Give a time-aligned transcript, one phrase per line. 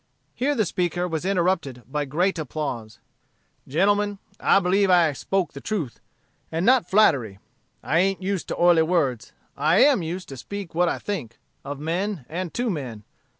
[0.33, 2.97] Here the speaker was interrupted by great applause.
[3.67, 5.99] "Gentlemen, I believe I have spoke the truth,
[6.51, 7.37] and not flattery;
[7.83, 11.79] I ain't used to oily words; I am used to speak what I think, of
[11.79, 13.03] men, and to men.